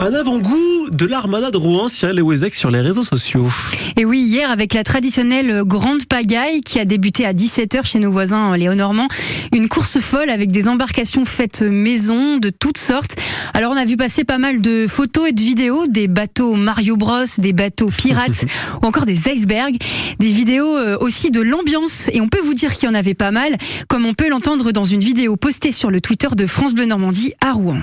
[0.00, 3.46] Un avant-goût de l'armada de Rouen, Cyril Lewezek sur les réseaux sociaux.
[3.96, 8.10] Et oui, hier avec la traditionnelle grande pagaille qui a débuté à 17h chez nos
[8.10, 9.06] voisins les Hauts-Normands,
[9.52, 13.14] une course folle avec des embarcations faites maison de toutes sortes.
[13.54, 16.96] Alors on a vu passer pas mal de photos et de vidéos, des bateaux Mario
[16.96, 18.44] Bros, des bateaux pirates
[18.82, 19.76] ou encore des icebergs,
[20.18, 23.14] des vidéos euh, aussi de l'ambiance et on peut vous dire qu'il y en avait
[23.14, 23.56] pas mal,
[23.88, 27.34] comme on peut l'entendre dans une vidéo postée sur le Twitter de France Bleu Normandie
[27.40, 27.82] à Rouen.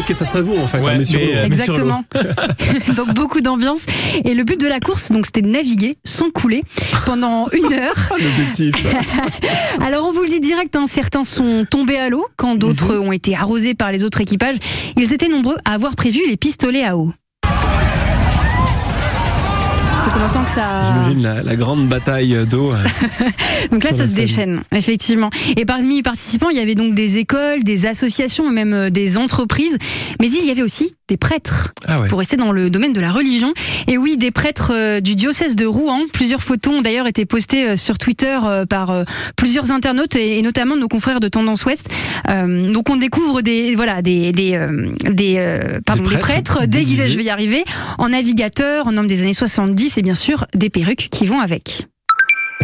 [0.00, 0.78] De caisse à savon en fait.
[0.78, 1.32] Ouais, on est sur mais, l'eau.
[1.32, 2.04] euh, Exactement.
[2.96, 3.80] donc beaucoup d'ambiance.
[4.24, 6.62] Et le but de la course, donc, c'était de naviguer sans couler
[7.06, 7.94] pendant une heure.
[8.10, 8.74] L'objectif.
[9.80, 13.12] Alors on vous le dit direct, hein, certains sont tombés à l'eau quand d'autres ont
[13.12, 14.56] été arrosés par les autres équipages.
[14.96, 17.12] Ils étaient nombreux à avoir prévu les pistolets à eau.
[20.12, 20.82] Que ça.
[20.92, 22.72] J'imagine la, la grande bataille d'eau.
[22.72, 22.76] euh,
[23.70, 25.30] Donc là, ça se déchaîne, effectivement.
[25.56, 29.18] Et parmi les participants, il y avait donc des écoles, des associations, même euh, des
[29.18, 29.76] entreprises.
[30.20, 31.74] Mais il y avait aussi des prêtres.
[31.86, 32.08] Ah ouais.
[32.08, 33.52] pour rester dans le domaine de la religion.
[33.88, 36.04] Et oui, des prêtres euh, du diocèse de Rouen.
[36.12, 39.04] Plusieurs photos ont d'ailleurs été postées euh, sur Twitter euh, par
[39.36, 41.88] plusieurs internautes et, notamment nos confrères de Tendance Ouest.
[42.28, 44.58] Euh, donc on découvre des voilà des des
[45.10, 47.10] des, euh, pardon, Des des prêtres prêtres, déguisés, déguisés.
[47.10, 47.64] je vais y arriver,
[47.98, 51.86] en navigateurs, en hommes des années 70 et bien sûr des perruques qui vont avec.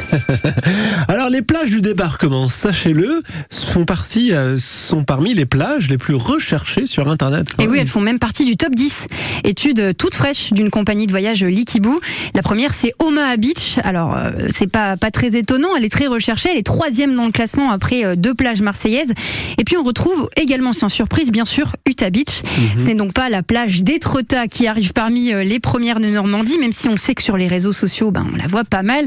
[1.08, 6.14] Alors les plages du débarquement, sachez-le, sont parties, euh, sont parmi les plages les plus
[6.14, 7.48] recherchées sur Internet.
[7.58, 9.06] Et oui, elles font même partie du top 10.
[9.44, 12.00] Étude toute fraîche d'une compagnie de voyage Likibou.
[12.34, 13.78] La première, c'est Omaha Beach.
[13.84, 15.76] Alors, euh, c'est pas, pas très étonnant.
[15.76, 16.50] Elle est très recherchée.
[16.50, 19.12] Elle est troisième dans le classement après euh, deux plages marseillaises.
[19.58, 22.42] Et puis, on retrouve également, sans surprise, bien sûr, Utah Beach.
[22.78, 26.72] Ce n'est donc pas la plage d'Étretat qui arrive parmi les premières de Normandie, même
[26.72, 29.06] si on sait que sur les réseaux sociaux, ben, on la voit pas mal.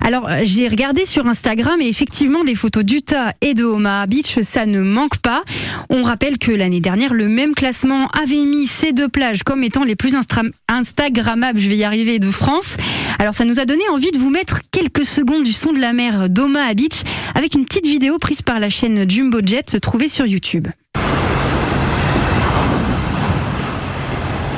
[0.00, 4.38] Alors, euh, j'ai regardé sur Instagram et effectivement, des photos d'Utah et de Omaha Beach,
[4.42, 5.42] ça ne manque pas.
[5.90, 9.84] On rappelle que l'année dernière, le même classement avait mis ces deux plages comme étant
[9.84, 12.76] les plus instra- Instagrammables, je vais y arriver, de France.
[13.18, 15.92] Alors, ça nous a donné envie de vous mettre quelques secondes du son de la
[15.92, 17.02] mer d'Omaha Beach
[17.34, 20.68] avec une petite vidéo prise par la chaîne Jumbo Jet trouvée sur YouTube.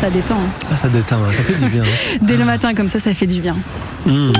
[0.00, 0.34] Ça détend.
[0.34, 0.66] hein.
[0.70, 1.82] Ah, ça déteint, ça fait du bien.
[1.82, 2.16] hein.
[2.20, 3.56] Dès le matin, comme ça, ça fait du bien.
[4.04, 4.30] Mm.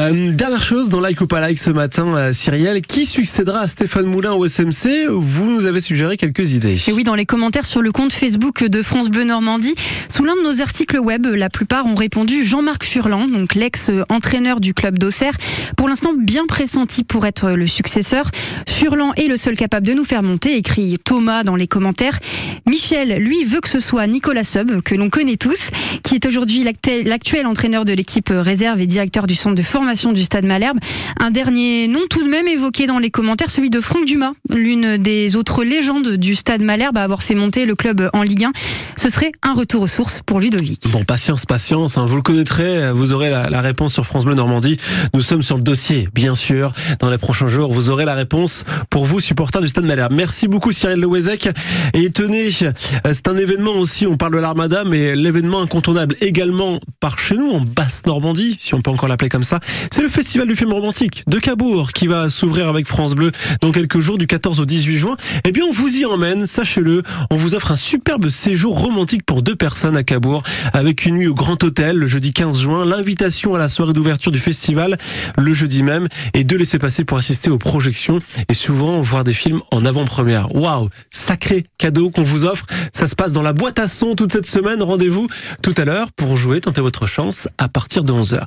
[0.00, 3.66] Euh, dernière chose dans Like ou pas Like ce matin, euh, Cyrielle, qui succédera à
[3.66, 6.78] Stéphane Moulin au SMC Vous nous avez suggéré quelques idées.
[6.88, 9.74] Et oui, dans les commentaires sur le compte Facebook de France Bleu Normandie,
[10.08, 14.72] sous l'un de nos articles web, la plupart ont répondu Jean-Marc Furlan, donc l'ex-entraîneur du
[14.72, 15.34] club d'Auxerre,
[15.76, 18.30] pour l'instant bien pressenti pour être le successeur.
[18.66, 22.18] Furlan est le seul capable de nous faire monter, écrit Thomas dans les commentaires.
[22.66, 25.70] Michel, lui, veut que ce soit Nicolas Sub, que l'on connaît tous,
[26.02, 26.64] qui est aujourd'hui
[27.04, 30.78] l'actuel entraîneur de l'équipe réserve et directeur du centre de formation du Stade Malherbe.
[31.18, 34.96] Un dernier nom tout de même évoqué dans les commentaires, celui de Franck Dumas, l'une
[34.96, 38.52] des autres légendes du Stade Malherbe à avoir fait monter le club en Ligue 1.
[39.00, 40.82] Ce serait un retour aux sources pour Ludovic.
[40.90, 44.34] Bon, patience, patience, hein, vous le connaîtrez, vous aurez la, la réponse sur France Bleu
[44.34, 44.76] Normandie.
[45.14, 46.74] Nous sommes sur le dossier, bien sûr.
[46.98, 50.12] Dans les prochains jours, vous aurez la réponse pour vous, supporters du Stade Malherbe.
[50.12, 51.48] Merci beaucoup Cyril Lewezek.
[51.94, 52.72] Et tenez, euh,
[53.06, 57.52] c'est un événement aussi, on parle de l'Armada, mais l'événement incontournable également par chez nous,
[57.52, 59.60] en Basse-Normandie, si on peut encore l'appeler comme ça,
[59.90, 63.72] c'est le Festival du film romantique de Cabourg qui va s'ouvrir avec France Bleu dans
[63.72, 65.16] quelques jours, du 14 au 18 juin.
[65.44, 69.42] Eh bien, on vous y emmène, sachez-le, on vous offre un superbe séjour romantique pour
[69.42, 70.42] deux personnes à Cabourg,
[70.72, 74.32] avec une nuit au Grand Hôtel le jeudi 15 juin, l'invitation à la soirée d'ouverture
[74.32, 74.98] du festival
[75.38, 78.18] le jeudi même, et deux laissez-passer pour assister aux projections
[78.48, 80.54] et souvent voir des films en avant-première.
[80.56, 82.66] Waouh, sacré cadeau qu'on vous offre.
[82.92, 84.82] Ça se passe dans la boîte à son toute cette semaine.
[84.82, 85.28] Rendez-vous
[85.62, 88.38] tout à l'heure pour jouer, tenter votre chance à partir de 11h.